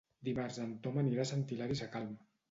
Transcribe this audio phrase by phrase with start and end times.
[0.27, 2.17] Dimarts en Tom anirà a Sant Hilari Sacalm.